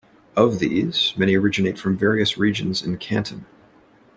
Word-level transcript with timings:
Of 0.35 0.57
these, 0.57 1.13
many 1.15 1.35
originate 1.35 1.77
from 1.77 1.95
various 1.95 2.35
regions 2.35 2.81
in 2.81 2.97
Canton. 2.97 3.45